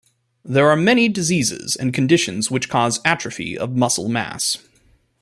[0.43, 4.57] There are many diseases and conditions which cause atrophy of muscle mass.